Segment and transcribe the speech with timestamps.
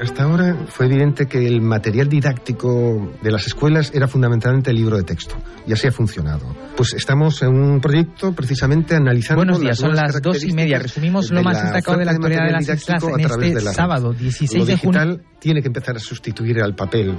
[0.00, 4.96] Hasta ahora fue evidente que el material didáctico de las escuelas era fundamentalmente el libro
[4.96, 5.36] de texto.
[5.66, 6.56] Y así ha funcionado.
[6.74, 9.40] Pues estamos en un proyecto precisamente analizando.
[9.40, 10.78] Buenos días, son las dos y media.
[10.78, 14.76] Resumimos lo más destacado de la actualidad de las islas en este sábado, 16 de
[14.78, 15.00] junio.
[15.00, 17.18] digital tiene que empezar a sustituir al papel.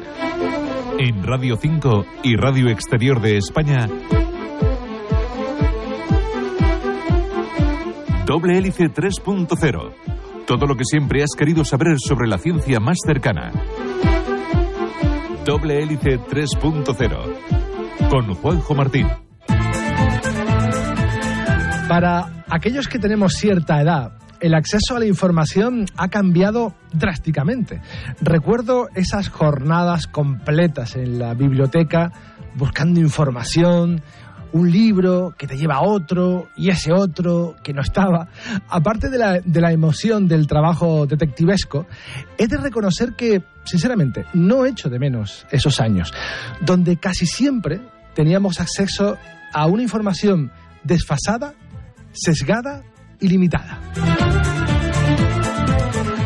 [0.98, 3.88] En Radio 5 y Radio Exterior de España.
[8.26, 10.11] Doble hélice 3.0
[10.58, 13.54] todo lo que siempre has querido saber sobre la ciencia más cercana.
[15.46, 19.08] Doble hélice 3.0 con Juanjo Martín.
[21.88, 27.80] Para aquellos que tenemos cierta edad, el acceso a la información ha cambiado drásticamente.
[28.20, 32.12] Recuerdo esas jornadas completas en la biblioteca
[32.56, 34.02] buscando información,
[34.54, 38.28] un libro que te lleva a otro y ese otro que no estaba.
[38.70, 41.88] Aparte de la, de la emoción del trabajo detectivesco,
[42.38, 46.14] he de reconocer que, sinceramente, no echo de menos esos años,
[46.62, 47.82] donde casi siempre
[48.14, 49.18] teníamos acceso
[49.54, 50.52] a una información
[50.84, 51.54] desfasada,
[52.12, 52.84] sesgada
[53.20, 53.80] y limitada.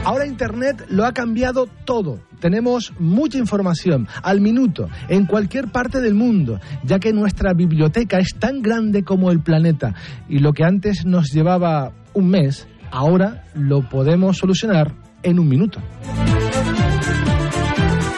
[0.03, 2.20] Ahora Internet lo ha cambiado todo.
[2.46, 8.36] Tenemos mucha información al minuto, en cualquier parte del mundo, ya que nuestra biblioteca es
[8.38, 9.96] tan grande como el planeta
[10.30, 14.94] y lo que antes nos llevaba un mes, ahora lo podemos solucionar
[15.24, 15.82] en un minuto.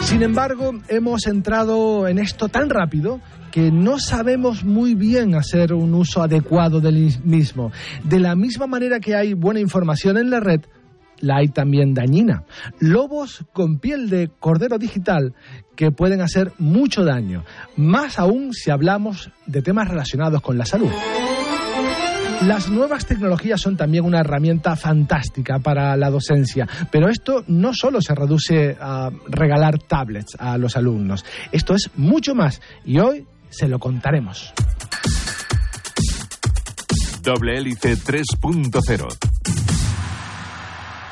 [0.02, 5.94] Sin embargo, hemos entrado en esto tan rápido que no sabemos muy bien hacer un
[5.94, 7.72] uso adecuado del mismo.
[8.04, 10.60] De la misma manera que hay buena información en la red,
[11.20, 12.44] la hay también dañina.
[12.80, 15.34] Lobos con piel de cordero digital
[15.76, 17.44] que pueden hacer mucho daño,
[17.76, 20.90] más aún si hablamos de temas relacionados con la salud.
[22.42, 28.00] Las nuevas tecnologías son también una herramienta fantástica para la docencia, pero esto no solo
[28.00, 33.66] se reduce a regalar tablets a los alumnos, esto es mucho más y hoy se
[33.66, 34.52] lo contaremos.
[37.22, 39.67] Doble hélice 3.0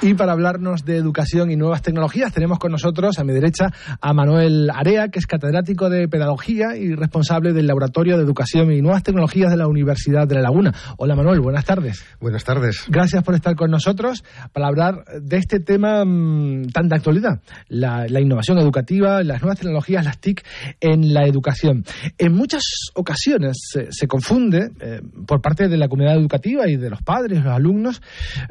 [0.06, 4.12] y para hablarnos de educación y nuevas tecnologías, tenemos con nosotros a mi derecha a
[4.12, 9.02] Manuel Area, que es catedrático de Pedagogía y responsable del Laboratorio de Educación y Nuevas
[9.02, 10.72] Tecnologías de la Universidad de La Laguna.
[10.96, 12.04] Hola Manuel, buenas tardes.
[12.20, 12.84] Buenas tardes.
[12.88, 14.22] Gracias por estar con nosotros
[14.52, 20.04] para hablar de este tema mm, tan de actualidad, la, innovación educativa, las nuevas tecnologías,
[20.04, 20.44] las TIC
[20.78, 21.84] en la educación.
[22.16, 22.62] En muchas
[22.94, 23.56] ocasiones
[23.90, 28.00] se, confunde, eh, por parte de la comunidad educativa y de los padres, los alumnos,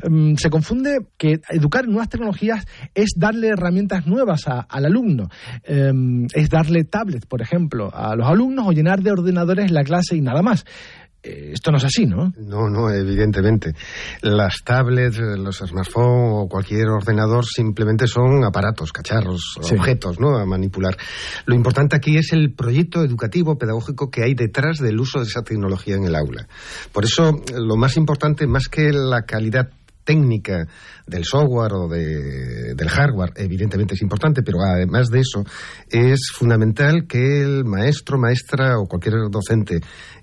[0.10, 5.30] mm, se confunde que educar en nuevas tecnologías es darle herramientas nuevas al alumno,
[5.64, 10.16] em, es darle tablets, por ejemplo, a los alumnos o llenar de ordenadores la clase
[10.16, 10.66] y nada más
[11.26, 12.32] eh, esto no es así, ¿no?
[12.38, 13.74] No, no, evidentemente.
[14.22, 20.38] Las tablets, los smartphones o cualquier ordenador simplemente son aparatos, cacharros, objetos, ¿no?
[20.38, 20.96] A manipular.
[21.46, 25.42] Lo importante aquí es el proyecto educativo, pedagógico que hay detrás del uso de esa
[25.42, 26.48] tecnología en el aula.
[26.92, 29.70] Por eso, lo más importante, más que la calidad
[30.06, 30.68] técnica
[31.06, 35.44] del software o del hardware, evidentemente es importante, pero además de eso,
[35.90, 39.82] es fundamental que el maestro, maestra o cualquier docente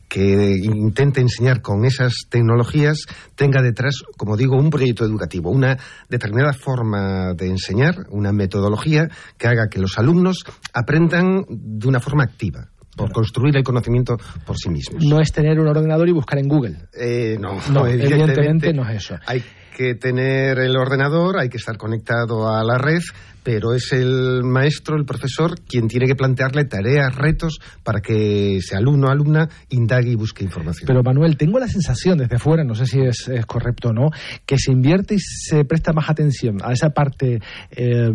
[0.08, 5.78] que intente enseñar con esas tecnologías tenga detrás, como digo, un proyecto educativo, una
[6.10, 10.44] determinada forma de enseñar, una metodología que haga que los alumnos
[10.74, 15.02] aprendan de una forma activa por construir el conocimiento por sí mismos.
[15.02, 16.76] No es tener un ordenador y buscar en Google.
[16.92, 19.16] Eh, no, no, evidentemente, no es eso.
[19.24, 19.42] Hay
[19.76, 23.00] que tener el ordenador, hay que estar conectado a la red,
[23.42, 28.76] pero es el maestro, el profesor, quien tiene que plantearle tareas, retos, para que ese
[28.76, 30.86] alumno o alumna indague y busque información.
[30.86, 34.10] Pero Manuel, tengo la sensación desde fuera, no sé si es, correcto o no,
[34.46, 37.40] que se invierte y se presta más atención a esa parte
[37.70, 38.10] eh,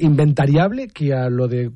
[0.00, 1.70] inventariable que a lo de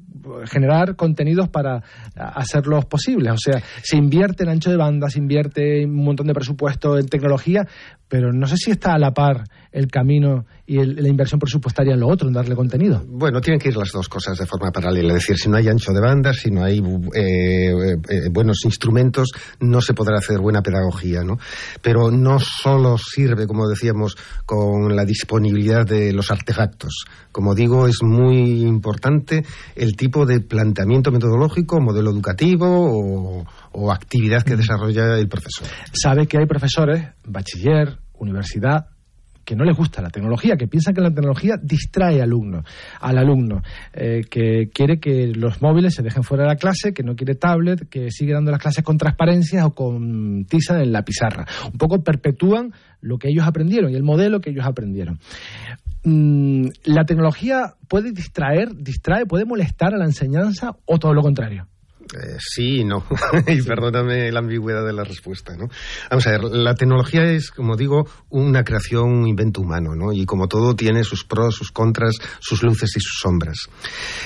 [0.45, 1.83] generar contenidos para
[2.15, 3.33] hacerlos posibles.
[3.33, 7.07] O sea, se invierte en ancho de banda, se invierte un montón de presupuesto en
[7.07, 7.67] tecnología,
[8.13, 12.01] pero no sé si está a la par el camino y la inversión presupuestaria en
[12.01, 13.03] lo otro, en darle contenido.
[13.09, 15.15] Bueno, tienen que ir las dos cosas de forma paralela.
[15.15, 16.79] Es decir, si no hay ancho de banda, si no hay
[17.15, 19.31] eh, eh, buenos instrumentos,
[19.61, 21.39] no se podrá hacer buena pedagogía, ¿no?
[21.81, 24.15] Pero no solo sirve, como decíamos,
[24.45, 27.07] con la disponibilidad de los artefactos.
[27.33, 29.43] Como digo, es muy importante
[29.75, 35.67] el tipo de planteamiento metodológico, modelo educativo o, o actividad que desarrolla el profesor.
[35.95, 38.87] Sabe que hay profesores, bachiller, universidad,
[39.45, 42.63] que no les gusta la tecnología, que piensan que la tecnología distrae al alumno,
[43.01, 47.03] al alumno, eh, que quiere que los móviles se dejen fuera de la clase, que
[47.03, 51.03] no quiere tablet, que sigue dando las clases con transparencia o con tiza en la
[51.03, 51.47] pizarra.
[51.73, 55.19] Un poco perpetúan lo que ellos aprendieron y el modelo que ellos aprendieron.
[56.05, 61.69] mm, ¿la tecnología puede distraer, distrae, puede molestar a la enseñanza o todo lo contrario?
[62.15, 63.05] Eh, sí y no.
[63.47, 65.69] y perdóname la ambigüedad de la respuesta, ¿no?
[66.11, 70.13] Vamos a ver, la tecnología es, como digo, una creación, un invento humano, ¿no?
[70.13, 73.69] Y como todo tiene sus pros, sus contras, sus luces y sus sombras.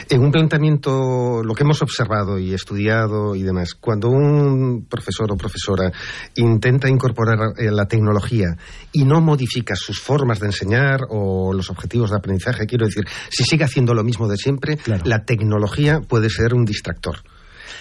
[0.08, 5.36] En un planteamiento, lo que hemos observado y estudiado y demás, cuando un profesor o
[5.36, 5.92] profesora
[6.34, 8.56] intenta incorporar eh, la tecnología
[8.92, 13.44] y no modifica sus formas de enseñar o los objetivos de aprendizaje, quiero decir, si
[13.44, 17.16] sigue haciendo lo mismo de siempre, la tecnología puede ser un distractor.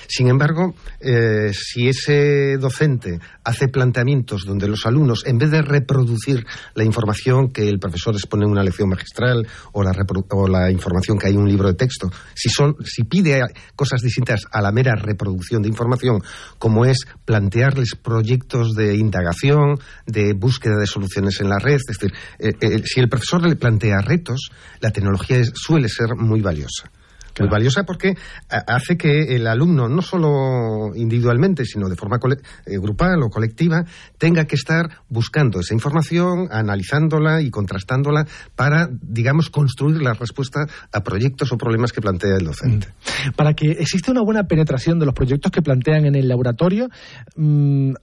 [0.07, 6.45] Sin embargo, eh, si ese docente hace planteamientos donde los alumnos, en vez de reproducir
[6.73, 11.33] la información que el profesor expone en una lección magistral o la, información que hay
[11.33, 13.41] en un libro de texto, si, si pide
[13.75, 16.21] cosas distintas a la mera reproducción de información,
[16.57, 22.13] como es plantearles proyectos de indagación, de búsqueda de soluciones en la red, es decir,
[22.39, 24.49] eh, eh, si el profesor le plantea retos,
[24.79, 26.91] la tecnología suele ser muy valiosa.
[27.39, 28.15] Muy valiosa porque
[28.49, 33.83] hace que el alumno, no solo individualmente, sino de forma eh, grupal o colectiva,
[34.17, 41.03] tenga que estar buscando esa información, analizándola y contrastándola para, digamos, construir la respuesta a
[41.03, 42.87] proyectos o problemas que plantea el docente.
[42.87, 43.31] Mm.
[43.35, 46.89] Para que exista una buena penetración de los proyectos que plantean en el laboratorio,
[47.35, 47.93] mm,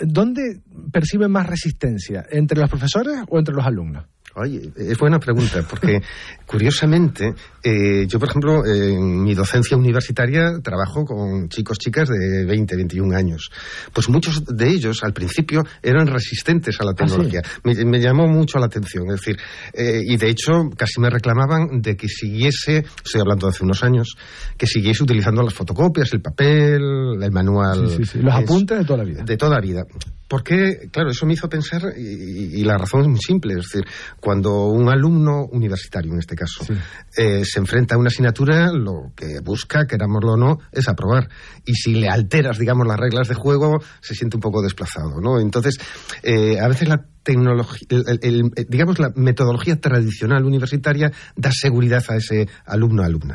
[0.00, 0.60] ¿dónde
[0.92, 2.24] perciben más resistencia?
[2.30, 4.04] ¿Entre los profesores o entre los alumnos?
[4.34, 6.00] Oye, es buena pregunta, porque
[6.46, 12.76] curiosamente, eh, yo por ejemplo, en mi docencia universitaria trabajo con chicos, chicas de 20,
[12.76, 13.50] 21 años.
[13.92, 17.42] Pues muchos de ellos al principio eran resistentes a la ah, tecnología.
[17.64, 19.36] me, llamó mucho la atención, es decir,
[19.74, 23.82] eh, y de hecho casi me reclamaban de que siguiese, estoy hablando de hace unos
[23.84, 24.16] años,
[24.56, 26.82] que siguiese utilizando las fotocopias, el papel,
[27.20, 27.88] el manual.
[27.88, 29.24] Sí, sí, Los apuntes de toda la vida.
[29.24, 29.82] De toda la vida.
[30.32, 33.84] Porque, claro, eso me hizo pensar, y, la razón es muy simple, es decir,
[34.18, 36.64] cuando un alumno universitario, en este caso,
[37.14, 41.28] eh, se enfrenta a una asignatura, lo que busca, querámoslo o no, es aprobar.
[41.66, 45.38] Y si le alteras, digamos, las reglas de juego, se siente un poco desplazado, ¿no?
[45.38, 45.76] Entonces,
[46.22, 47.86] eh, a veces la tecnología,
[48.68, 53.34] digamos, la metodología tradicional universitaria da seguridad a ese alumno alumna.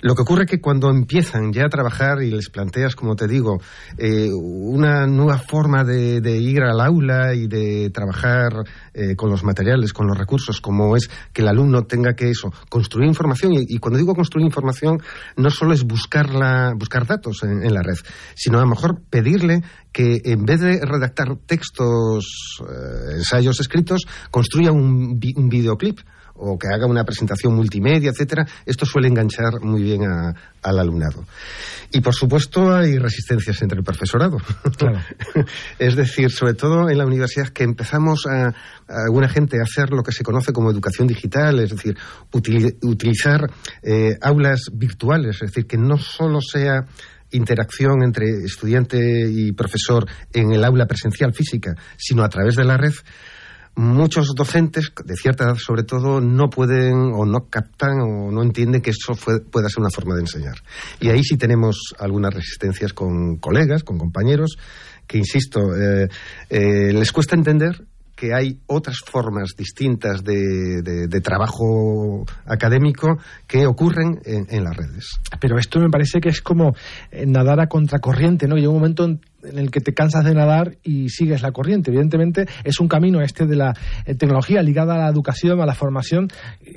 [0.00, 3.26] Lo que ocurre es que cuando empiezan ya a trabajar y les planteas, como te
[3.26, 3.60] digo,
[3.98, 8.52] eh, una nueva forma de, ir al aula y de trabajar
[8.94, 12.52] eh, con los materiales, con los recursos, como es que el alumno tenga que eso,
[12.68, 15.02] construir información, y, cuando digo construir información,
[15.36, 17.96] no solo es buscarla, buscar datos en, la red,
[18.34, 19.62] sino a lo mejor pedirle
[19.92, 26.00] que en vez de redactar textos, eh, ensayos escritos, construya un, un videoclip
[26.44, 31.24] o que haga una presentación multimedia, etcétera, esto suele enganchar muy bien al alumnado.
[31.90, 34.38] Y por supuesto hay resistencias entre el profesorado.
[35.78, 38.52] es decir, sobre todo en la universidad que empezamos a,
[38.88, 41.96] alguna gente a hacer lo que se conoce como educación digital, es decir,
[42.32, 43.50] utilizar
[43.82, 46.84] eh, aulas virtuales, es decir, que no solo sea
[47.30, 52.76] interacción entre estudiante y profesor en el aula presencial física, sino a través de la
[52.76, 52.92] red,
[53.76, 58.80] muchos docentes, de cierta edad sobre todo, no pueden o no captan o no entienden
[58.80, 59.14] que eso
[59.50, 60.56] pueda ser una forma de enseñar.
[61.00, 64.56] Y ahí sí tenemos algunas resistencias con colegas, con compañeros,
[65.06, 66.08] que, insisto, eh,
[66.50, 67.84] eh, les cuesta entender
[68.14, 75.20] que hay otras formas distintas de, trabajo académico que ocurren en, las redes.
[75.40, 76.74] Pero esto me parece que es como
[77.10, 78.56] eh, nadar a contracorriente, ¿no?
[78.56, 79.20] Llega un momento en,
[79.52, 81.90] el que te cansas de nadar y sigues la corriente.
[81.90, 83.74] Evidentemente es un camino este de la
[84.06, 86.28] eh, tecnología ligada a la educación, a la formación,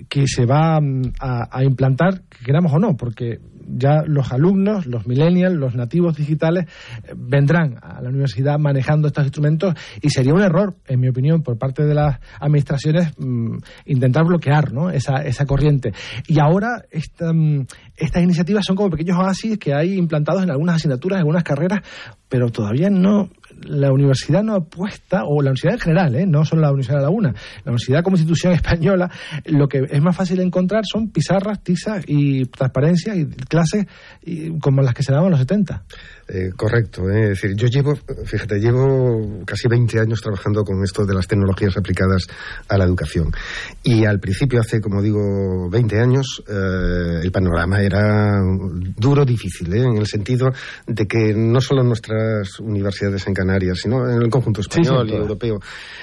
[0.09, 5.07] que se va mm, a, a implantar, queramos o no, porque ya los alumnos, los
[5.07, 6.65] millennials, los nativos digitales,
[7.03, 11.43] eh, vendrán a la universidad manejando estos instrumentos y sería un error, en mi opinión,
[11.43, 15.93] por parte de las administraciones mm, intentar bloquear esa, esa corriente.
[16.27, 20.75] Y ahora esta, mm, estas iniciativas son como pequeños oasis que hay implantados en algunas
[20.75, 21.81] asignaturas, en algunas carreras,
[22.29, 23.29] pero todavía no
[23.63, 26.25] la universidad no apuesta, o la universidad en general, ¿eh?
[26.27, 27.33] no solo la Universidad de Laguna,
[27.63, 29.09] la universidad como institución española,
[29.45, 33.85] lo que es más fácil de encontrar son pizarras, tizas y transparencia y clases
[34.61, 35.83] como las que se daban en los 70.
[36.29, 37.31] Eh, correcto, eh.
[37.31, 37.95] es decir, yo llevo,
[38.25, 42.27] fíjate, llevo casi 20 años trabajando con esto de las tecnologías aplicadas
[42.67, 43.31] a la educación.
[43.81, 48.41] Y al principio, hace como digo 20 años, eh, el panorama era
[48.97, 50.51] duro, difícil, en el sentido
[50.85, 55.59] de que no solo nuestras universidades en Canarias, sino en el conjunto español y europeo,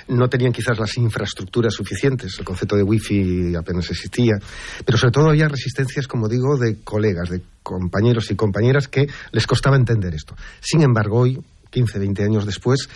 [0.09, 2.39] no tenían quizás las infraestructuras suficientes.
[2.39, 4.35] El concepto de wifi apenas existía.
[4.85, 9.47] Pero sobre todo había resistencias, como digo, de colegas, de compañeros y compañeras que les
[9.47, 10.35] costaba entender esto.
[10.61, 11.39] Sin embargo, hoy
[11.71, 12.89] 15, 20 años después,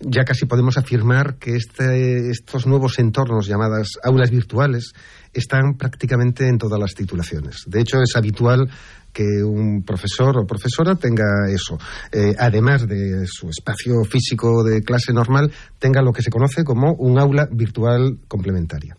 [0.00, 4.92] ya casi podemos afirmar que este, estos nuevos entornos llamadas aulas virtuales
[5.34, 7.64] están prácticamente en todas las titulaciones.
[7.66, 8.70] De hecho, es habitual
[9.12, 11.78] que un profesor o profesora tenga eso.
[12.12, 16.94] Eh, además de su espacio físico de clase normal, tenga lo que se conoce como
[16.94, 18.96] un aula virtual complementaria.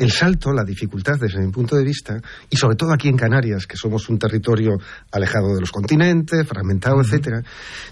[0.00, 3.66] El salto, la dificultad desde mi punto de vista, y sobre todo aquí en Canarias,
[3.66, 4.78] que somos un territorio
[5.12, 7.42] alejado de los continentes, fragmentado, etcétera,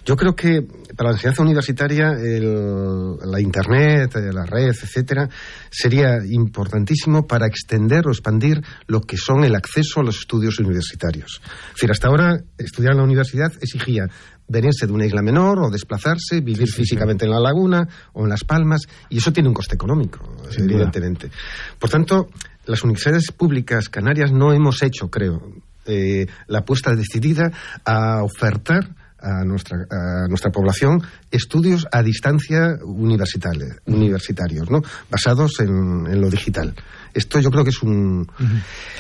[0.07, 5.29] yo creo que para la enseñanza universitaria la Internet, eh, la red, etcétera,
[5.71, 11.43] sería importantísimo para extender o expandir lo que son el acceso a los estudios universitarios.
[11.43, 14.09] Es decir, hasta ahora estudiar en la universidad exigía
[14.49, 18.45] venirse de una isla menor o desplazarse, vivir físicamente en la laguna o en Las
[18.45, 20.21] Palmas, y eso tiene un coste económico,
[20.57, 21.31] evidentemente.
[21.79, 22.29] Por tanto,
[22.67, 25.43] las universidades públicas canarias no hemos hecho, creo,
[25.87, 27.51] eh, la apuesta decidida
[27.85, 34.83] a ofertar a nuestra, a nuestra población estudios a distancia universitarios, universitarios ¿no?
[35.11, 36.75] basados en, en, lo digital.
[37.15, 38.27] Esto yo creo que es un...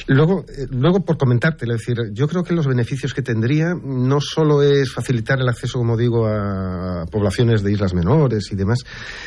[0.06, 4.20] luego, eh, luego, por comentarte, es decir, yo creo que los beneficios que tendría no
[4.20, 8.78] solo es facilitar el acceso, como digo, a poblaciones de islas menores y demás,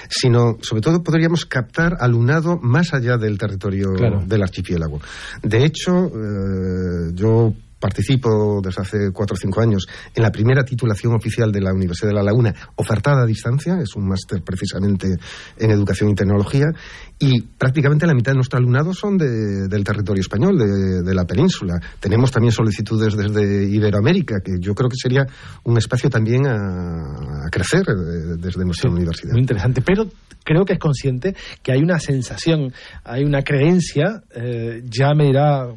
[0.09, 3.91] sino, sobre todo, podríamos captar alumnado más allá del territorio
[4.25, 4.99] del archipiélago.
[5.41, 11.13] De hecho, eh, yo participo desde hace cuatro o cinco años en la primera titulación
[11.15, 15.07] oficial de la Universidad de La Laguna, ofertada a distancia, es un máster precisamente
[15.57, 16.67] en educación y tecnología,
[17.19, 21.79] y prácticamente la mitad de nuestro alumnado son del territorio español, de, la península.
[21.99, 25.25] Tenemos también solicitudes desde Iberoamérica, que yo creo que sería
[25.63, 29.33] un espacio también a, crecer eh, desde nuestra universidad.
[29.33, 30.07] Muy interesante, pero
[30.43, 32.73] creo que es consciente que hay una sensación,
[33.03, 35.67] hay una creencia, eh, ya me dirá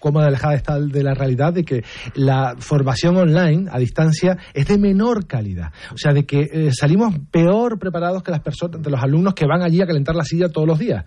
[0.00, 4.78] cómo alejada está de la realidad de que la formación online a distancia es de
[4.78, 5.72] menor calidad.
[5.92, 9.46] O sea, de que eh, salimos peor preparados que las personas, de los alumnos que
[9.46, 11.04] van allí a calentar la silla todos los días.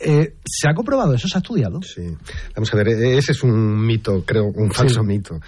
[0.00, 1.28] Eh, ¿Se ha comprobado eso?
[1.28, 1.80] ¿Se ha estudiado?
[1.82, 2.02] Sí.
[2.56, 5.38] Vamos a ver, e-, ese es un mito, creo, un falso mito.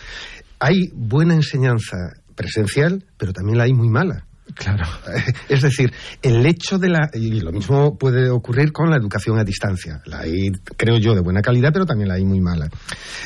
[0.61, 1.97] Hay buena enseñanza
[2.37, 4.27] presencial, pero también la hay muy mala.
[4.55, 4.85] Claro.
[5.49, 5.93] Es decir,
[6.23, 7.11] el hecho de la.
[7.13, 10.01] Y lo mismo puede ocurrir con la educación a distancia.
[10.07, 12.69] La hay, creo yo, de buena calidad, pero también la hay muy mala.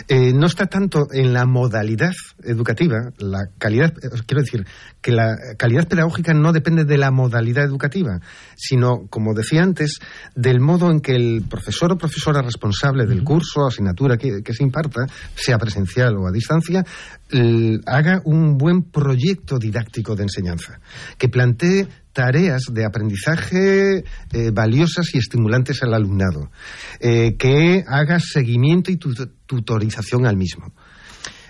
[0.09, 3.93] Eh, no está tanto en la modalidad educativa, la calidad.
[4.27, 4.67] Quiero decir,
[5.01, 8.21] que la calidad pedagógica no depende de la modalidad educativa,
[8.57, 10.01] sino, como decía antes,
[10.35, 14.65] del modo en que el profesor o profesora responsable del curso o asignatura que, se
[14.65, 16.85] imparta, sea presencial o a distancia,
[17.87, 20.81] haga un buen proyecto didáctico de enseñanza,
[21.19, 26.51] que plantee tareas de aprendizaje eh, valiosas y estimulantes al alumnado,
[27.01, 30.73] eh, que haga seguimiento y tutorización al mismo.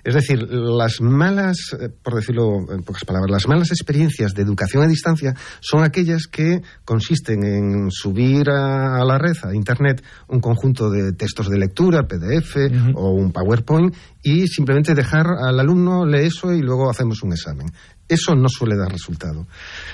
[0.06, 4.84] Es decir, las malas, eh, por decirlo en pocas palabras, las malas experiencias de educación
[4.84, 10.90] a distancia son aquellas que consisten en subir a, la red, a Internet, un conjunto
[10.90, 12.56] de textos de lectura, PDF
[12.94, 13.92] o un PowerPoint
[14.26, 17.68] y simplemente dejar al alumno leer eso y luego hacemos un examen.
[18.08, 19.46] Eso no suele dar resultado.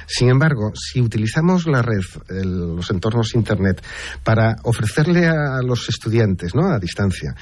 [0.07, 3.83] Sin embargo, si utilizamos la red, los entornos Internet,
[4.25, 6.69] para ofrecerle a los estudiantes, ¿no?
[6.69, 7.35] a distancia,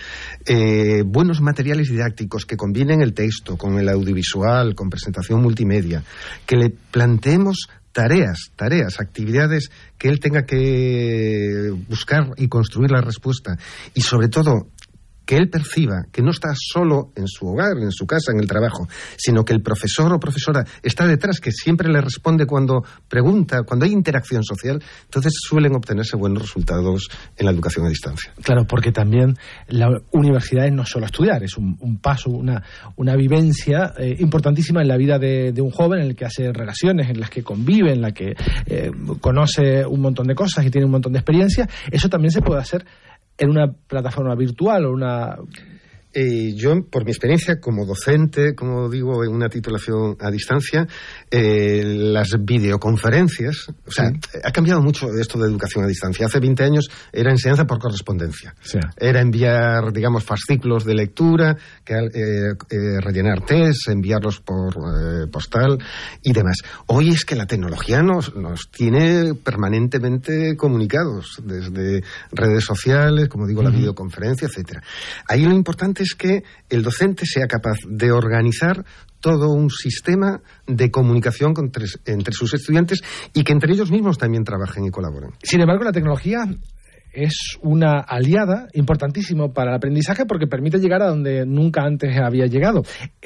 [0.45, 6.03] eh, buenos materiales didácticos que combinen el texto con el audiovisual, con presentación multimedia,
[6.45, 13.57] que le planteemos tareas, tareas, actividades que él tenga que buscar y construir la respuesta
[13.95, 14.67] y sobre todo
[15.31, 18.49] que él perciba que no está solo en su hogar, en su casa, en el
[18.49, 23.63] trabajo, sino que el profesor o profesora está detrás, que siempre le responde cuando pregunta,
[23.63, 28.33] cuando hay interacción social, entonces suelen obtenerse buenos resultados en la educación a distancia.
[28.43, 29.37] Claro, porque también
[29.69, 32.65] la universidad es no solo estudiar, es un, paso, una,
[32.97, 37.09] una vivencia eh, importantísima en la vida de, un joven en el que hace relaciones,
[37.09, 38.35] en las que convive, en la que
[38.67, 41.69] eh, conoce un montón de cosas y tiene un montón de experiencia.
[41.89, 42.85] Eso también se puede hacer
[43.41, 45.37] en una plataforma virtual o una
[46.13, 50.87] eh, yo, por mi experiencia como docente, como digo, en una titulación a distancia,
[51.31, 54.11] eh, las videoconferencias, o sea,
[54.43, 56.27] ha cambiado mucho esto de educación a distancia.
[56.27, 58.55] Hace 20 años era enseñanza por correspondencia.
[58.97, 64.75] Era enviar, digamos, fascículos de lectura, que, eh, eh, rellenar test, enviarlos por
[65.31, 65.79] postal
[66.23, 66.57] y demás.
[66.87, 72.03] Hoy es que la tecnología nos, nos tiene permanentemente comunicados, desde
[72.33, 74.83] redes sociales, como digo, la videoconferencia, etcétera.
[75.29, 78.85] Ahí lo importante es que el docente sea capaz de organizar
[79.21, 83.03] todo un sistema de comunicación entre, sus estudiantes
[83.35, 85.31] y que entre ellos mismos también trabajen y colaboren.
[85.43, 86.45] Sin embargo, la tecnología
[87.13, 92.47] es una aliada importantísimo para el aprendizaje porque permite llegar a donde nunca antes había
[92.47, 92.83] llegado.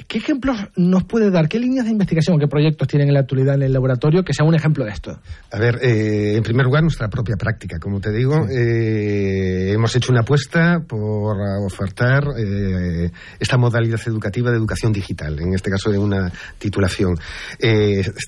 [0.09, 1.49] ¿Qué ejemplos nos puede dar?
[1.49, 4.47] ¿Qué líneas de investigación, qué proyectos tienen en la actualidad en el laboratorio que sea
[4.47, 5.21] un ejemplo de esto?
[5.51, 7.79] A ver, eh, en primer lugar, nuestra propia práctica.
[7.79, 9.54] Como te digo, eh,
[9.85, 15.71] hemos hecho una apuesta por ofertar eh, esta modalidad educativa de educación digital, en este
[15.71, 17.19] caso de una titulación.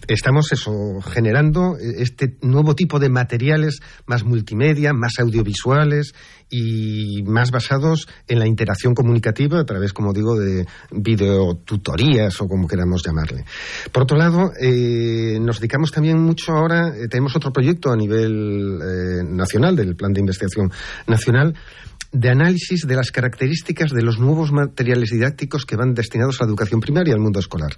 [0.07, 6.13] estamos eso, generando este nuevo tipo de materiales más multimedia, más audiovisuales
[6.49, 12.69] y más basados en la interacción comunicativa a través, como digo, de videotutorías o como
[12.69, 13.45] queramos llamarle.
[13.93, 18.79] Por otro lado, eh, nos dedicamos también mucho ahora, eh, tenemos otro proyecto a nivel
[18.81, 20.71] eh, nacional, del Plan de Investigación
[21.07, 21.55] Nacional,
[22.13, 26.51] de análisis de las características de los nuevos materiales didácticos que van destinados a la
[26.51, 27.77] educación primaria y al mundo escolar.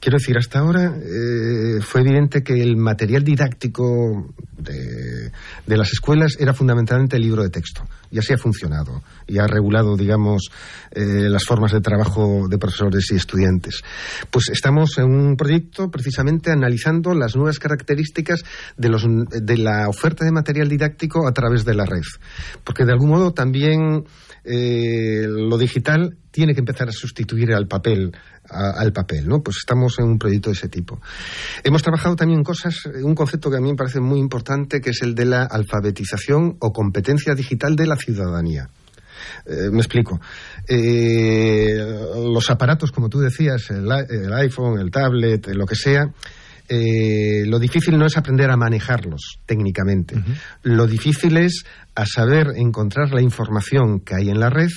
[0.00, 5.30] Quiero decir, hasta ahora eh, fue evidente que el material didáctico de,
[5.66, 9.96] las escuelas era fundamentalmente el libro de texto, y así ha funcionado, y ha regulado,
[9.96, 10.50] digamos,
[10.90, 13.82] eh, las formas de trabajo de profesores y estudiantes.
[14.30, 18.44] Pues estamos en un proyecto precisamente analizando las nuevas características
[18.76, 22.02] de, los, de la oferta de material didáctico a través de la red,
[22.64, 23.67] porque de algún modo también
[24.44, 28.12] eh, lo digital tiene que empezar a sustituir al papel,
[28.48, 29.42] al papel, ¿no?
[29.42, 31.00] Pues estamos en un proyecto de ese tipo.
[31.64, 35.02] Hemos trabajado también cosas, un concepto que a mí me parece muy importante, que es
[35.02, 38.68] el de la alfabetización o competencia digital de la ciudadanía.
[39.46, 40.20] Eh, me explico.
[40.66, 41.76] Eh,
[42.32, 43.90] los aparatos, como tú decías, el,
[44.32, 46.12] iPhone, el tablet, lo que sea,
[46.68, 50.14] lo difícil no es aprender a manejarlos técnicamente.
[50.62, 54.70] Lo difícil es a saber encontrar la información que hay en la red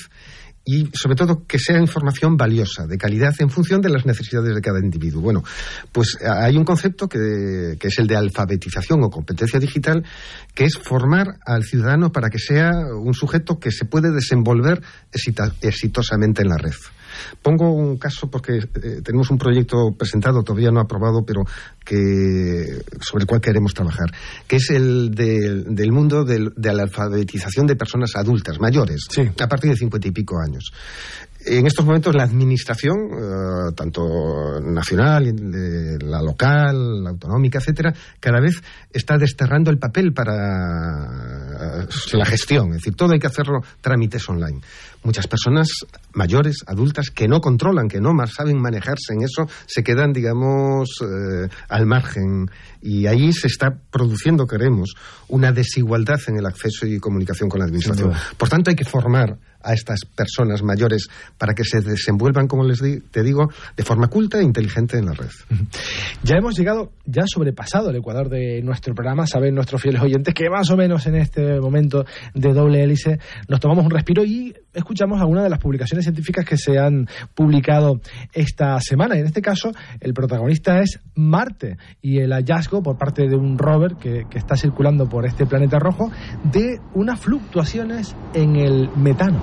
[0.63, 4.61] y sobre todo que sea información valiosa, de calidad, en función de las necesidades de
[4.61, 5.21] cada individuo.
[5.21, 5.43] Bueno,
[5.91, 10.03] pues hay un concepto que, que, es el de alfabetización o competencia digital,
[10.53, 14.81] que es formar al ciudadano para que sea un sujeto que se puede desenvolver
[15.61, 16.75] exitosamente en la red.
[17.41, 21.43] Pongo un caso porque eh, tenemos un proyecto presentado, todavía no aprobado, pero
[21.83, 24.11] que sobre el cual queremos trabajar,
[24.47, 29.07] que es el del mundo de la alfabetización de personas adultas, mayores,
[29.39, 30.71] a partir de cincuenta y pico años.
[31.45, 35.33] En estos momentos la administración, eh, tanto nacional,
[35.99, 42.69] la local, la autonómica, etcétera, cada vez está desterrando el papel para eh, la gestión.
[42.69, 44.61] Es decir, todo hay que hacerlo trámites online.
[45.03, 45.67] Muchas personas
[46.13, 50.89] mayores, adultas, que no controlan, que no más saben manejarse en eso, se quedan, digamos,
[51.01, 52.51] eh, al margen.
[52.81, 54.93] Y ahí se está produciendo, queremos,
[55.27, 58.13] una desigualdad en el acceso y comunicación con la administración.
[58.37, 62.79] Por tanto, hay que formar a estas personas mayores para que se desenvuelvan, como les
[62.79, 65.29] te digo, de forma culta e inteligente en la red.
[66.23, 70.49] Ya hemos llegado, ya sobrepasado el ecuador de nuestro programa, saben nuestros fieles oyentes que
[70.49, 75.19] más o menos en este momento de doble hélice nos tomamos un respiro y escuchamos
[75.19, 78.01] algunas de las publicaciones científicas que se han publicado
[78.33, 79.15] esta semana.
[79.15, 83.57] Y en este caso, el protagonista es Marte y el hallazgo por parte de un
[83.57, 86.11] rover que, que está circulando por este planeta rojo
[86.43, 89.41] de unas fluctuaciones en el metano.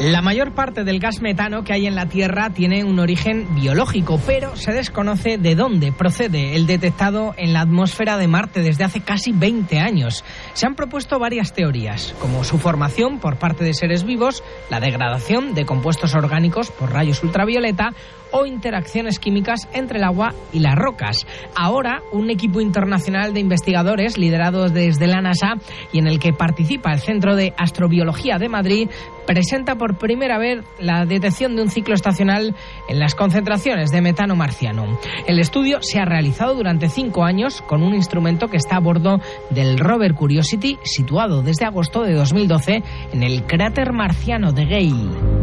[0.00, 4.20] La mayor parte del gas metano que hay en la Tierra tiene un origen biológico,
[4.24, 9.00] pero se desconoce de dónde procede el detectado en la atmósfera de Marte desde hace
[9.00, 10.24] casi 20 años.
[10.52, 15.54] Se han propuesto varias teorías, como su formación por parte de seres vivos, la degradación
[15.54, 17.92] de compuestos orgánicos por rayos ultravioleta
[18.32, 21.26] o interacciones químicas entre el agua y las rocas.
[21.54, 25.54] Ahora, un equipo internacional de investigadores liderado desde la NASA
[25.92, 28.88] y en el que participa el Centro de Astrobiología de Madrid
[29.26, 32.54] presenta por primera vez la detección de un ciclo estacional
[32.88, 34.98] en las concentraciones de metano marciano.
[35.26, 39.20] El estudio se ha realizado durante cinco años con un instrumento que está a bordo
[39.50, 45.37] del rover Curiosity, situado desde agosto de 2012 en el cráter marciano de Gale.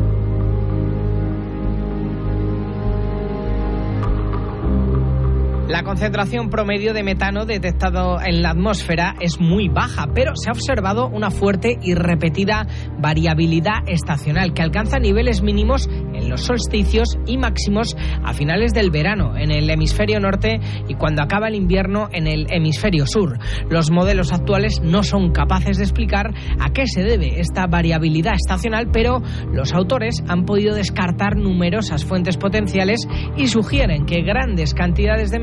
[5.68, 10.52] La concentración promedio de metano detectado en la atmósfera es muy baja, pero se ha
[10.52, 12.68] observado una fuerte y repetida
[13.00, 19.36] variabilidad estacional que alcanza niveles mínimos en los solsticios y máximos a finales del verano
[19.38, 23.40] en el hemisferio norte y cuando acaba el invierno en el hemisferio sur.
[23.68, 28.90] Los modelos actuales no son capaces de explicar a qué se debe esta variabilidad estacional,
[28.94, 35.40] pero los autores han podido descartar numerosas fuentes potenciales y sugieren que grandes cantidades de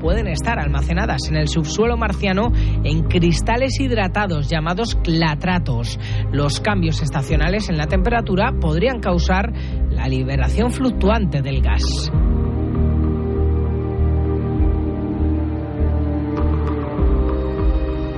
[0.00, 2.52] pueden estar almacenadas en el subsuelo marciano
[2.82, 5.98] en cristales hidratados llamados clatratos.
[6.32, 9.52] Los cambios estacionales en la temperatura podrían causar
[9.90, 12.10] la liberación fluctuante del gas.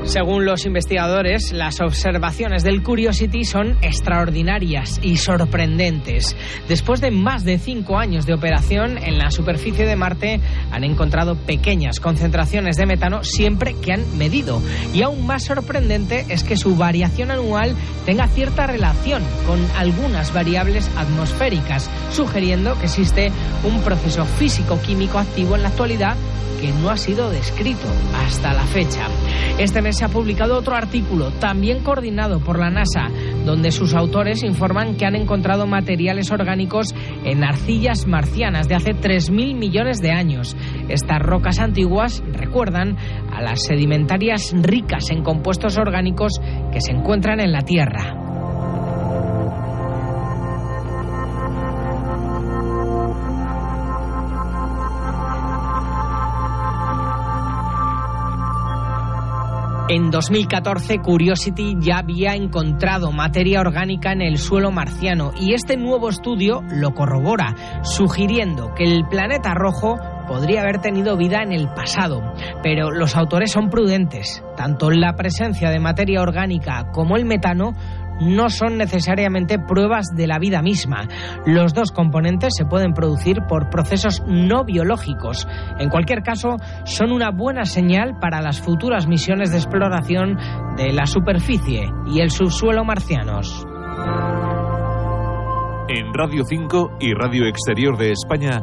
[0.07, 6.37] Según los investigadores, las observaciones del Curiosity son extraordinarias y sorprendentes.
[6.69, 10.41] Después de más de cinco años de operación en la superficie de Marte,
[10.71, 14.63] han encontrado pequeñas concentraciones de metano siempre que han medido.
[14.95, 17.75] Y aún más sorprendente es que su variación anual
[18.07, 23.33] tenga cierta relación con algunas variables atmosféricas, sugiriendo que existe
[23.65, 26.17] un proceso físico-químico activo en la actualidad
[26.61, 29.09] que no ha sido descrito hasta la fecha.
[29.59, 33.09] Este mes se ha publicado otro artículo, también coordinado por la NASA,
[33.45, 36.95] donde sus autores informan que han encontrado materiales orgánicos
[37.25, 40.57] en arcillas marcianas de hace 3.000 millones de años.
[40.89, 42.97] Estas rocas antiguas recuerdan
[43.33, 46.41] a las sedimentarias ricas en compuestos orgánicos
[46.73, 48.26] que se encuentran en la Tierra.
[59.89, 66.09] En 2014, Curiosity ya había encontrado materia orgánica en el suelo marciano y este nuevo
[66.09, 69.97] estudio lo corrobora, sugiriendo que el planeta rojo
[70.27, 72.21] podría haber tenido vida en el pasado.
[72.65, 74.43] Pero los autores son prudentes.
[74.57, 77.75] Tanto la presencia de materia orgánica como el metano
[78.21, 81.09] no son necesariamente pruebas de la vida misma.
[81.47, 85.47] Los dos componentes se pueden producir por procesos no biológicos.
[85.79, 90.37] En cualquier caso, son una buena señal para las futuras misiones de exploración
[90.77, 93.67] de la superficie y el subsuelo marcianos.
[95.89, 98.61] En Radio 5 y Radio Exterior de España,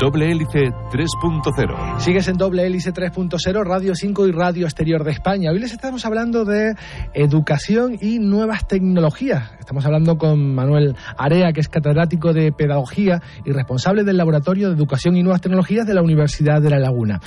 [0.00, 2.00] Doble Hélice 3.0.
[2.00, 5.50] Sigues en Doble Hélice 3.0, Radio 5 y Radio Exterior de España.
[5.50, 6.74] Hoy les estamos hablando de
[7.12, 9.52] educación y nuevas tecnologías.
[9.60, 14.74] Estamos hablando con Manuel Area, que es catedrático de Pedagogía y responsable del Laboratorio de
[14.74, 17.20] Educación y Nuevas Tecnologías de la Universidad de La Laguna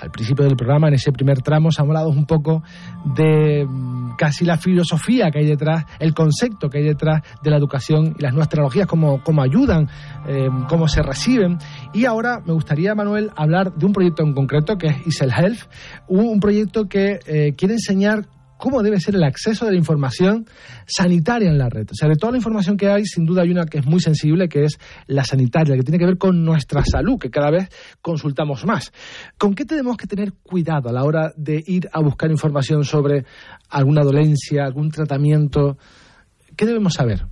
[0.00, 2.62] al principio del programa, en ese primer tramo, se ha hablado un poco
[3.16, 7.56] de mm, casi la filosofía que hay detrás, el concepto que hay detrás de la
[7.56, 9.88] educación y las nuevas tecnologías, cómo, cómo ayudan,
[10.26, 11.58] eh, cómo se reciben.
[11.92, 15.60] Y ahora me gustaría, Manuel, hablar de un proyecto en concreto que es Isel Health,
[16.08, 18.26] un, proyecto que eh, quiere enseñar
[18.64, 20.46] cómo debe ser el acceso de la información
[20.86, 21.86] sanitaria en la red.
[21.90, 24.00] O sea, de toda la información que hay, sin duda hay una que es muy
[24.00, 27.68] sensible, que es la sanitaria, que tiene que ver con nuestra salud, que cada vez
[28.00, 28.90] consultamos más.
[29.36, 33.26] ¿Con qué tenemos que tener cuidado a la hora de ir a buscar información sobre
[33.68, 35.76] alguna dolencia, algún tratamiento?
[36.56, 37.26] ¿Qué debemos saber?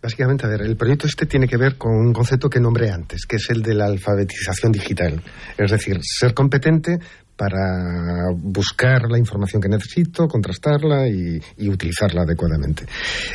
[0.00, 3.26] Básicamente, a ver, el proyecto este tiene que ver con un concepto que nombré antes,
[3.26, 5.20] que es el de la alfabetización digital.
[5.56, 7.00] Es decir, ser competente
[7.38, 12.84] para buscar la información que necesito, contrastarla y, utilizarla adecuadamente.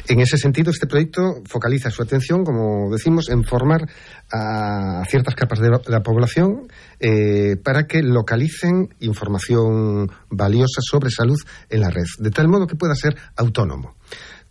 [0.10, 3.88] En ese sentido, este proyecto focaliza su atención, como decimos, en formar
[4.32, 6.68] a ciertas capas de la población
[7.00, 11.40] eh, para que localicen información valiosa sobre salud
[11.70, 13.96] en la red, de tal modo que pueda ser autónomo.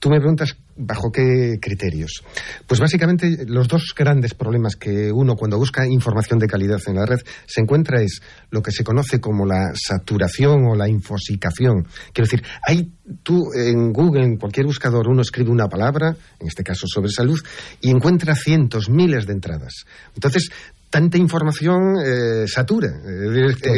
[0.02, 2.24] Tú me preguntas bajo qué criterios.
[2.66, 7.06] Pues básicamente los dos grandes problemas que uno cuando busca información de calidad en la
[7.06, 11.86] red se encuentra es lo que se conoce como la saturación o la infosicación.
[12.12, 12.90] Quiero decir, hay
[13.22, 17.38] tú en Google, en cualquier buscador, uno escribe una palabra, en este caso sobre salud,
[17.80, 19.84] y encuentra cientos, miles de entradas.
[20.16, 20.50] Entonces,
[20.92, 22.90] tanta información eh, satura.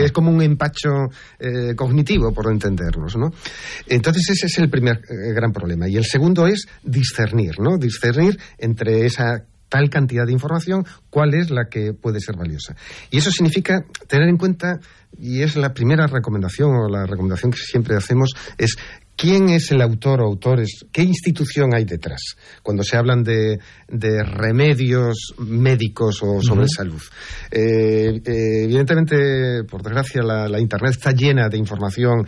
[0.04, 0.90] Es, como un empacho
[1.38, 3.30] eh, cognitivo, por entendernos, ¿no?
[3.86, 5.88] Entonces ese es el primer eh, gran problema.
[5.88, 7.78] Y el segundo es discernir, ¿no?
[7.78, 12.74] Discernir entre esa tal cantidad de información, cuál es la que puede ser valiosa.
[13.12, 14.80] Y eso significa tener en cuenta,
[15.16, 18.76] y es la primera recomendación o la recomendación que siempre hacemos, es
[19.16, 20.84] ¿Quién es el autor o autores?
[20.92, 27.00] ¿Qué institución hay detrás cuando se hablan de, remedios médicos o sobre salud?
[27.50, 32.26] Eh, eh, evidentemente, por desgracia, la, Internet está llena de información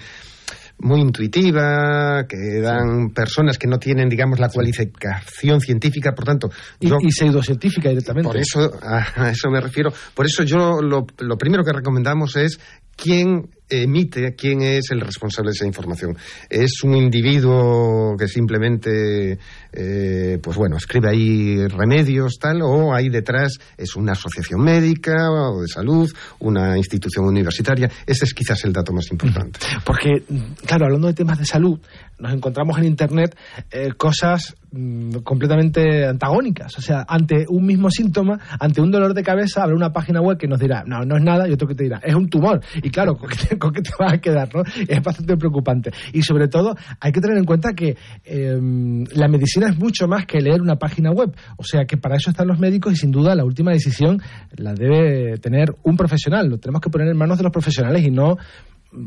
[0.78, 6.50] muy intuitiva, que dan personas que no tienen, digamos, la cualificación científica, por tanto...
[6.80, 8.28] Y, pseudocientífica directamente.
[8.28, 9.90] Por eso, a, eso me refiero.
[10.14, 12.60] Por eso yo lo, lo primero que recomendamos es
[12.94, 16.16] quién emite quién es el responsable de esa información.
[16.48, 19.38] ¿Es un individuo que simplemente,
[19.72, 25.60] eh, pues bueno, escribe ahí remedios, tal, o hay detrás, es una asociación médica o
[25.60, 27.90] de salud, una institución universitaria?
[28.06, 29.58] Ese es quizás el dato más importante.
[29.84, 30.22] Porque,
[30.64, 31.80] claro, hablando de temas de salud,
[32.18, 33.36] nos encontramos en Internet
[33.70, 36.78] eh, cosas mm, completamente antagónicas.
[36.78, 40.38] O sea, ante un mismo síntoma, ante un dolor de cabeza, habrá una página web
[40.38, 42.60] que nos dirá, no, no es nada, y otro que te dirá, es un tumor.
[42.82, 43.18] Y claro,
[43.60, 44.48] ¿con qué te vas a quedar?
[44.54, 44.62] ¿no?
[44.86, 45.90] Es bastante preocupante.
[46.12, 50.26] Y sobre todo, hay que tener en cuenta que em, la medicina es mucho más
[50.26, 51.34] que leer una página web.
[51.56, 54.20] O sea, que para eso están los médicos y sin duda la última decisión
[54.56, 56.48] la debe tener un profesional.
[56.48, 58.36] Lo tenemos que poner en manos de los profesionales y no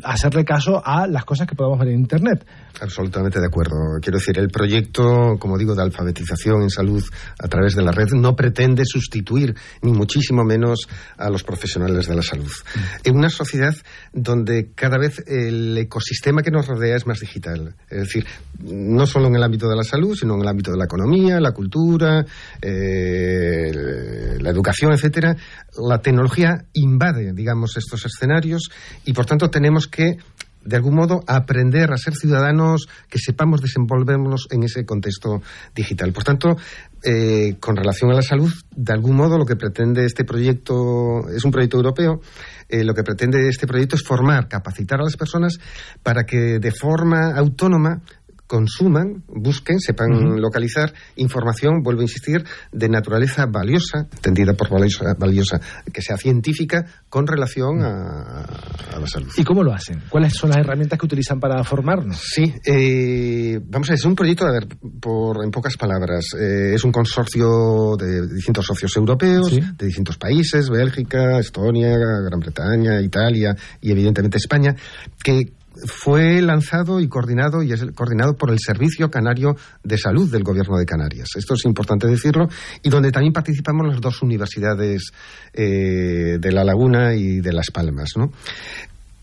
[0.03, 2.45] hacerle caso a las cosas que podemos ver en Internet.
[2.81, 3.75] Absolutamente de acuerdo.
[4.01, 7.03] Quiero decir, el proyecto, como digo, de alfabetización en salud
[7.39, 12.15] a través de la red no pretende sustituir, ni muchísimo menos, a los profesionales de
[12.15, 12.51] la salud.
[12.51, 12.79] Mm.
[13.03, 13.75] En una sociedad
[14.13, 17.75] donde cada vez el ecosistema que nos rodea es más digital.
[17.89, 18.25] Es decir,
[18.59, 21.39] no solo en el ámbito de la salud, sino en el ámbito de la economía,
[21.39, 22.25] la cultura,
[22.61, 25.35] eh, la educación, etcétera.
[25.77, 28.69] La tecnología invade, digamos, estos escenarios
[29.05, 30.17] y, por tanto, tenemos que
[30.63, 35.41] de algún modo, aprender a ser ciudadanos que sepamos desenvolvernos en ese contexto
[35.73, 36.11] digital.
[36.11, 36.57] Por tanto,
[37.01, 41.45] eh, con relación a la salud, de algún modo lo que pretende este proyecto, es
[41.45, 42.21] un proyecto europeo,
[42.67, 45.57] eh, lo que pretende este proyecto es formar, capacitar a las personas
[46.03, 48.01] para que de forma autónoma
[48.49, 55.61] consuman, busquen, sepan localizar información, vuelvo a insistir, de naturaleza valiosa, entendida por valiosa, valiosa
[55.93, 59.29] que sea científica, con relación a, la salud.
[59.37, 60.01] ¿Y cómo lo hacen?
[60.09, 62.17] ¿Cuáles son las herramientas que utilizan para formarnos?
[62.17, 64.67] Sí, eh, vamos a ver, es un proyecto, a ver,
[64.99, 70.71] por, en pocas palabras, eh, es un consorcio de distintos socios europeos, de distintos países,
[70.71, 74.75] Bélgica, Estonia, Gran Bretaña, Italia y evidentemente España,
[75.23, 75.53] que
[75.85, 80.77] fue lanzado y coordinado y es coordinado por el Servicio Canario de Salud del Gobierno
[80.77, 81.29] de Canarias.
[81.35, 82.47] Esto es importante decirlo
[82.83, 85.11] y donde también participamos las dos universidades
[85.53, 88.11] eh, de La Laguna y de Las Palmas.
[88.15, 88.31] ¿no?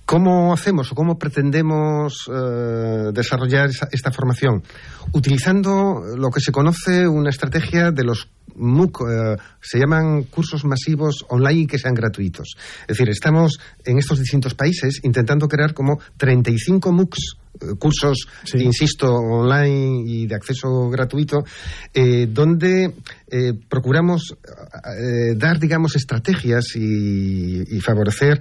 [0.07, 4.63] ¿Cómo hacemos o cómo pretendemos eh, desarrollar esta formación?
[5.11, 11.25] Utilizando lo que se conoce una estrategia de los MOOC, eh, se llaman cursos masivos
[11.29, 12.55] online que sean gratuitos.
[12.83, 19.13] Es decir, estamos en estos distintos países intentando crear como 35 MOOCs eh, cursos, insisto,
[19.13, 21.45] online y de acceso gratuito,
[21.93, 22.95] eh, donde
[23.29, 24.35] eh, procuramos
[25.37, 28.41] dar, digamos, estrategias y, y favorecer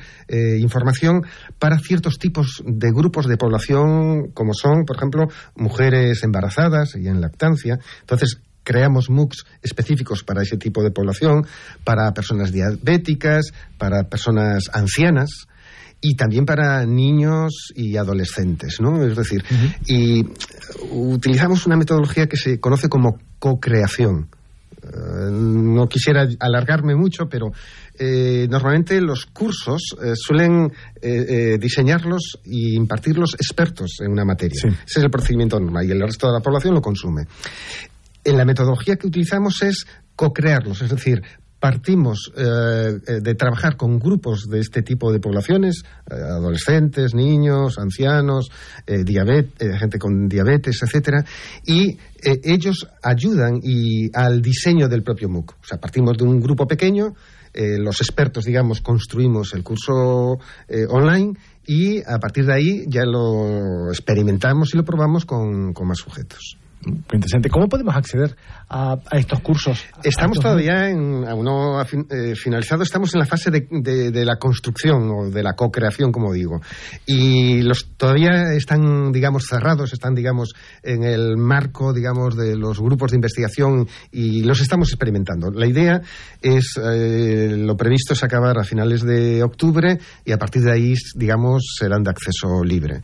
[0.60, 1.23] información
[1.58, 7.21] para ciertos tipos de grupos de población, como son, por ejemplo, mujeres embarazadas y en
[7.21, 7.80] lactancia.
[8.01, 11.45] Entonces, creamos MOOCs específicos para ese tipo de población,
[11.86, 15.47] para personas diabéticas, para personas ancianas,
[16.07, 19.03] y también para niños y adolescentes, ¿no?
[19.03, 19.43] Es decir,
[19.87, 20.23] y
[20.91, 24.29] utilizamos una metodología que se conoce como co-creación.
[24.83, 27.47] Eh, no quisiera alargarme mucho, pero
[27.97, 30.71] eh, normalmente los cursos eh, suelen
[31.59, 34.59] diseñarlos y impartirlos expertos en una materia.
[34.59, 37.23] Ese es el procedimiento normal y el resto de la población lo consume.
[38.23, 41.21] En la metodología que utilizamos es co-crearlos, es decir,
[41.65, 47.80] partimos eh, eh, de trabajar con grupos de este tipo de poblaciones, eh, adolescentes, niños,
[47.80, 48.51] ancianos,
[48.86, 51.25] gente con diabetes, etcétera,
[51.65, 55.54] y ellos ayudan y al diseño del propio MOOC.
[55.54, 57.15] O sea, partimos de un grupo pequeño,
[57.56, 60.38] los expertos, digamos, construimos el curso
[60.89, 61.34] online
[61.65, 67.50] y a partir de ahí ya lo experimentamos y lo probamos con más sujetos interesante.
[67.50, 68.36] ¿Cómo podemos acceder
[68.69, 69.84] a, estos cursos?
[70.04, 75.30] Estamos todavía en, aún no eh, finalizado, estamos en la fase de, la construcción o
[75.30, 76.62] de la co-creación, como digo.
[77.06, 83.12] Y los todavía están, digamos, cerrados, están, digamos, en el marco, digamos, de los grupos
[83.12, 85.52] de investigación y los estamos experimentando.
[85.52, 86.02] La idea
[86.41, 90.93] es, eh, lo previsto es acabar a finales de octubre y a partir de ahí,
[91.15, 93.02] digamos, serán de acceso libre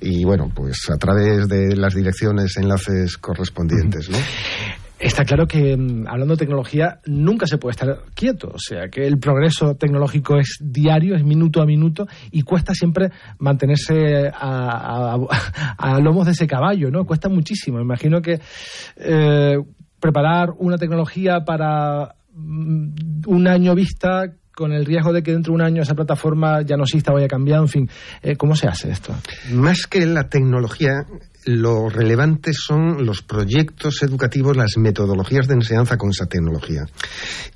[0.00, 4.18] y bueno, pues a través de las direcciones, enlaces correspondientes, ¿no?
[4.98, 8.50] Está claro que, mm, hablando de tecnología, nunca se puede estar quieto.
[8.52, 13.10] O sea, que el progreso tecnológico es diario, es minuto a minuto, y cuesta siempre
[13.38, 15.16] mantenerse a,
[16.02, 17.04] lomos de ese caballo, ¿no?
[17.04, 17.80] Cuesta muchísimo.
[17.80, 18.40] Imagino que
[18.96, 19.56] eh,
[20.00, 25.54] preparar una tecnología para mm, un año vista con el riesgo de que dentro de
[25.54, 27.90] un año esa plataforma ya no exista o haya cambiado, en fin,
[28.22, 29.14] eh, ¿cómo se hace esto?
[29.52, 31.06] Más que la tecnología,
[31.44, 36.82] lo relevante son los proyectos educativos, las metodologías de enseñanza con esa tecnología.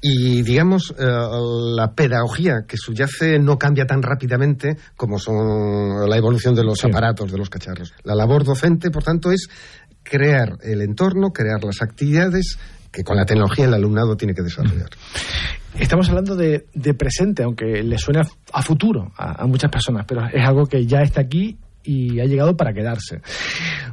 [0.00, 1.04] Y, digamos, eh,
[1.74, 7.32] la pedagogía que subyace no cambia tan rápidamente como son la evolución de los aparatos,
[7.32, 7.94] de los cacharros.
[8.04, 9.48] La labor docente, por tanto, es
[10.04, 12.58] crear el entorno, crear las actividades
[12.92, 14.90] que con la tecnología el alumnado tiene que desarrollar.
[15.78, 20.66] Estamos hablando de, presente, aunque le suene a, futuro a, muchas personas, pero es algo
[20.66, 23.20] que ya está aquí y ha llegado para quedarse.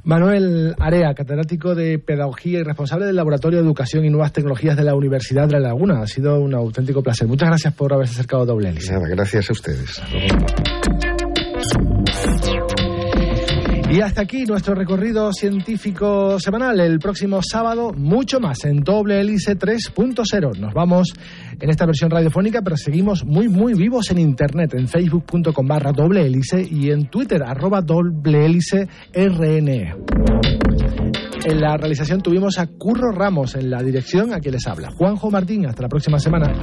[0.04, 4.84] Manuel Area, catedrático de Pedagogía y responsable del Laboratorio de Educación y Nuevas Tecnologías de
[4.84, 6.02] la Universidad de La Laguna.
[6.02, 7.28] Ha sido un auténtico placer.
[7.28, 10.02] Muchas gracias por haberse acercado a Doble Nada, gracias a ustedes.
[13.92, 16.80] Y hasta aquí nuestro recorrido científico semanal.
[16.80, 20.60] El próximo sábado, mucho más en Doble Hélice 3.0.
[20.60, 21.12] Nos vamos
[21.60, 26.26] en esta versión radiofónica, pero seguimos muy, muy vivos en internet, en facebook.com barra doble
[26.26, 29.96] hélice y en Twitter, arroba doble hélice RNE.
[31.46, 34.92] En la realización tuvimos a Curro Ramos en la dirección, a quien les habla.
[34.92, 36.54] Juanjo Martín, hasta la próxima semana.